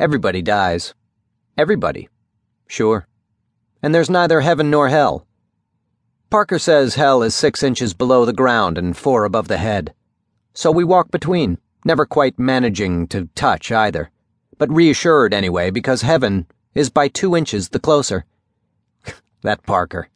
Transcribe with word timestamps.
Everybody 0.00 0.40
dies. 0.40 0.94
Everybody. 1.58 2.08
Sure. 2.66 3.06
And 3.82 3.94
there's 3.94 4.08
neither 4.08 4.40
heaven 4.40 4.70
nor 4.70 4.88
hell. 4.88 5.26
Parker 6.30 6.58
says 6.58 6.94
hell 6.94 7.22
is 7.22 7.34
six 7.34 7.62
inches 7.62 7.92
below 7.92 8.24
the 8.24 8.32
ground 8.32 8.78
and 8.78 8.96
four 8.96 9.26
above 9.26 9.48
the 9.48 9.58
head. 9.58 9.92
So 10.54 10.70
we 10.70 10.84
walk 10.84 11.10
between, 11.10 11.58
never 11.84 12.06
quite 12.06 12.38
managing 12.38 13.08
to 13.08 13.28
touch 13.34 13.70
either, 13.70 14.10
but 14.56 14.72
reassured 14.72 15.34
anyway 15.34 15.70
because 15.70 16.00
heaven 16.00 16.46
is 16.74 16.88
by 16.88 17.08
two 17.08 17.36
inches 17.36 17.68
the 17.68 17.78
closer. 17.78 18.24
that 19.42 19.64
Parker. 19.64 20.08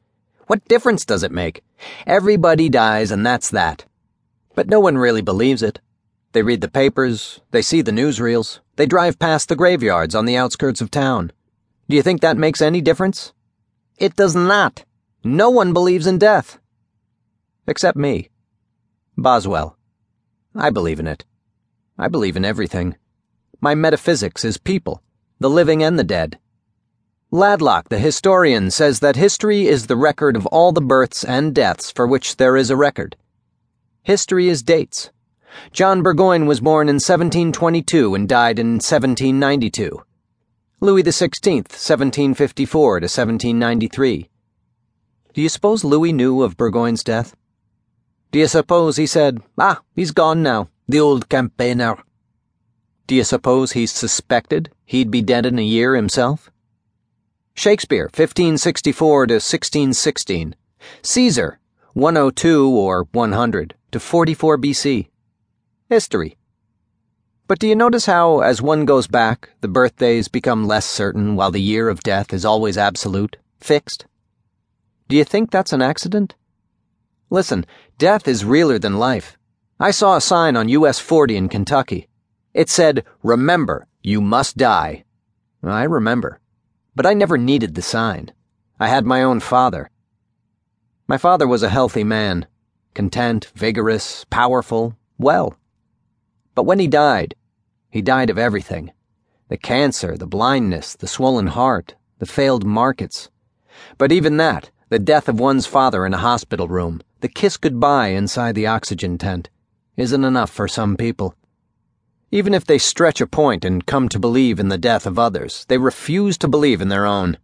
What 0.47 0.67
difference 0.67 1.05
does 1.05 1.23
it 1.23 1.31
make? 1.31 1.63
Everybody 2.07 2.71
dies 2.71 3.11
and 3.11 3.27
that's 3.27 3.51
that. 3.51 3.85
But 4.55 4.67
no 4.67 4.81
one 4.81 4.97
really 4.97 5.21
believes 5.21 5.63
it. 5.63 5.79
They 6.35 6.43
read 6.43 6.63
the 6.63 6.69
papers, 6.69 7.41
they 7.53 7.63
see 7.63 7.81
the 7.81 7.93
newsreels, 7.93 8.59
they 8.75 8.87
drive 8.87 9.21
past 9.21 9.49
the 9.49 9.55
graveyards 9.55 10.17
on 10.17 10.25
the 10.25 10.37
outskirts 10.37 10.81
of 10.81 10.91
town. 10.91 11.31
Do 11.89 11.95
you 11.95 12.03
think 12.03 12.23
that 12.23 12.37
makes 12.37 12.61
any 12.61 12.81
difference? 12.81 13.33
It 13.99 14.17
does 14.17 14.35
not. 14.35 14.85
No 15.23 15.49
one 15.49 15.73
believes 15.73 16.09
in 16.09 16.19
death. 16.19 16.59
Except 17.69 17.97
me. 17.97 18.31
Boswell. 19.17 19.79
I 20.57 20.71
believe 20.71 20.99
in 20.99 21.07
it. 21.07 21.25
I 21.97 22.09
believe 22.09 22.37
in 22.37 22.45
everything. 22.45 22.97
My 23.61 23.77
metaphysics 23.77 24.45
is 24.45 24.59
people, 24.59 25.05
the 25.39 25.49
living 25.49 25.85
and 25.85 25.97
the 25.97 26.03
dead. 26.03 26.41
Ladlock, 27.31 27.91
the 27.91 28.01
historian, 28.01 28.73
says 28.73 28.99
that 28.99 29.15
history 29.15 29.69
is 29.69 29.87
the 29.87 29.97
record 29.97 30.35
of 30.35 30.47
all 30.47 30.73
the 30.73 30.81
births 30.81 31.23
and 31.23 31.55
deaths 31.55 31.93
for 31.93 32.09
which 32.09 32.39
there 32.39 32.57
is 32.57 32.71
a 32.71 32.77
record. 32.77 33.15
History 34.03 34.49
is 34.49 34.65
dates. 34.65 35.11
John 35.73 36.03
Burgoyne 36.03 36.47
was 36.47 36.61
born 36.61 36.89
in 36.89 36.97
1722 36.97 38.15
and 38.15 38.29
died 38.29 38.59
in 38.59 38.75
1792. 38.75 40.03
Louis 40.81 41.03
XVI, 41.03 41.57
1754 41.69 43.01
to 43.01 43.05
1793. 43.05 44.31
Do 45.33 45.43
you 45.43 45.49
suppose 45.49 45.85
Louis 45.85 46.13
knew 46.13 46.43
of 46.43 46.57
Burgoyne's 46.57 47.03
death? 47.03 47.35
Do 48.31 48.39
you 48.39 48.47
suppose 48.47 48.97
he 48.97 49.07
said, 49.07 49.41
Ah, 49.59 49.81
he's 49.95 50.11
gone 50.11 50.43
now, 50.43 50.69
the 50.89 51.01
old 51.01 51.29
campaigner? 51.29 51.97
Do 53.07 53.15
you 53.15 53.25
suppose 53.25 53.73
he 53.73 53.87
suspected 53.87 54.71
he'd 54.85 55.11
be 55.11 55.23
dead 55.23 55.47
in 55.47 55.59
a 55.59 55.63
year 55.63 55.95
himself? 55.95 56.51
Shakespeare, 57.55 58.05
1564 58.05 59.27
to 59.27 59.35
1616. 59.35 60.57
Caesar, 61.03 61.59
102 61.93 62.71
or 62.71 63.07
100 63.13 63.75
to 63.93 64.01
44 64.01 64.59
BC 64.59 65.09
history. 65.89 66.37
But 67.47 67.59
do 67.59 67.69
you 67.69 67.77
notice 67.77 68.07
how, 68.07 68.41
as 68.41 68.63
one 68.63 68.85
goes 68.85 69.07
back, 69.07 69.51
the 69.61 69.69
birthdays 69.69 70.29
become 70.29 70.67
less 70.67 70.87
certain 70.87 71.37
while 71.37 71.51
the 71.51 71.61
year 71.61 71.89
of 71.89 72.03
death 72.03 72.33
is 72.33 72.45
always 72.45 72.79
absolute, 72.79 73.37
fixed? 73.61 74.07
Do 75.09 75.17
you 75.17 75.25
think 75.25 75.51
that's 75.51 75.73
an 75.73 75.83
accident? 75.83 76.35
Listen, 77.29 77.67
death 77.99 78.27
is 78.27 78.45
realer 78.45 78.79
than 78.79 78.99
life. 78.99 79.37
I 79.79 79.91
saw 79.91 80.17
a 80.17 80.21
sign 80.21 80.57
on 80.57 80.69
US 80.71 80.99
40 80.99 81.37
in 81.37 81.49
Kentucky. 81.49 82.09
It 82.55 82.71
said, 82.71 83.05
Remember, 83.23 83.87
you 84.03 84.21
must 84.21 84.57
die. 84.57 85.05
I 85.63 85.83
remember. 85.83 86.41
But 86.95 87.07
I 87.07 87.13
never 87.13 87.37
needed 87.37 87.75
the 87.75 87.83
sign. 87.83 88.33
I 88.81 88.89
had 88.89 89.05
my 89.05 89.23
own 89.23 89.41
father. 89.41 89.91
My 91.07 91.19
father 91.19 91.47
was 91.47 91.63
a 91.63 91.69
healthy 91.69 92.05
man, 92.05 92.47
content, 92.95 93.51
vigorous, 93.55 94.25
powerful, 94.31 94.97
well. 95.19 95.57
But 96.55 96.65
when 96.65 96.79
he 96.79 96.87
died, 96.87 97.35
he 97.91 98.03
died 98.03 98.31
of 98.31 98.39
everything 98.39 98.93
the 99.49 99.57
cancer, 99.57 100.17
the 100.17 100.27
blindness, 100.27 100.97
the 100.97 101.07
swollen 101.07 101.49
heart, 101.49 101.95
the 102.19 102.27
failed 102.27 102.65
markets. 102.65 103.29
But 103.99 104.11
even 104.11 104.39
that, 104.39 104.71
the 104.89 104.99
death 104.99 105.29
of 105.29 105.39
one's 105.39 105.67
father 105.67 106.07
in 106.07 106.15
a 106.15 106.19
hospital 106.19 106.67
room, 106.67 107.03
the 107.21 107.29
kiss 107.29 107.57
goodbye 107.57 108.09
inside 108.09 108.55
the 108.55 108.67
oxygen 108.67 109.19
tent, 109.19 109.51
isn't 109.97 110.25
enough 110.25 110.51
for 110.51 110.67
some 110.67 110.97
people. 110.97 111.35
Even 112.31 112.55
if 112.55 112.65
they 112.65 112.79
stretch 112.79 113.21
a 113.21 113.27
point 113.27 113.65
and 113.65 113.87
come 113.87 114.09
to 114.09 114.19
believe 114.19 114.59
in 114.59 114.69
the 114.69 114.79
death 114.79 115.07
of 115.07 115.19
others, 115.19 115.65
they 115.69 115.79
refuse 115.79 116.37
to 116.39 116.49
believe 116.49 116.81
in 116.81 116.89
their 116.89 117.07
own. 117.07 117.39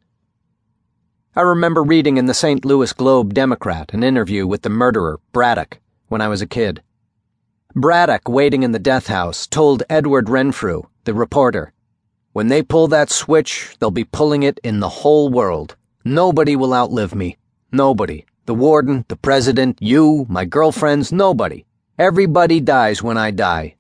I 1.37 1.43
remember 1.43 1.83
reading 1.85 2.17
in 2.17 2.27
the 2.27 2.35
St. 2.35 2.65
Louis 2.65 2.93
Globe 2.93 3.35
Democrat 3.35 3.93
an 3.93 4.03
interview 4.03 4.47
with 4.47 4.63
the 4.63 4.69
murderer, 4.69 5.21
Braddock, 5.33 5.79
when 6.09 6.21
I 6.21 6.29
was 6.29 6.43
a 6.43 6.47
kid. 6.47 6.83
Braddock, 7.77 8.29
waiting 8.29 8.65
in 8.65 8.73
the 8.73 8.81
death 8.81 9.07
house, 9.07 9.47
told 9.47 9.85
Edward 9.89 10.29
Renfrew, 10.29 10.83
the 11.05 11.15
reporter, 11.15 11.73
When 12.33 12.49
they 12.49 12.63
pull 12.63 12.89
that 12.89 13.11
switch, 13.11 13.77
they'll 13.79 13.93
be 13.93 14.03
pulling 14.03 14.43
it 14.43 14.59
in 14.65 14.81
the 14.81 14.89
whole 14.89 15.29
world. 15.29 15.77
Nobody 16.05 16.57
will 16.57 16.75
outlive 16.75 17.15
me. 17.15 17.37
Nobody. 17.71 18.25
The 18.47 18.55
warden, 18.55 19.05
the 19.07 19.15
president, 19.15 19.79
you, 19.81 20.27
my 20.29 20.45
girlfriends, 20.45 21.13
nobody. 21.13 21.65
Everybody 21.97 22.59
dies 22.59 23.05
when 23.05 23.17
I 23.17 23.31
die. 23.31 23.77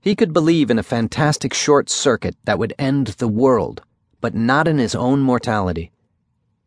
He 0.00 0.14
could 0.14 0.32
believe 0.32 0.70
in 0.70 0.78
a 0.78 0.84
fantastic 0.84 1.52
short 1.52 1.90
circuit 1.90 2.36
that 2.44 2.60
would 2.60 2.74
end 2.78 3.08
the 3.18 3.26
world, 3.26 3.82
but 4.20 4.36
not 4.36 4.68
in 4.68 4.78
his 4.78 4.94
own 4.94 5.20
mortality. 5.20 5.90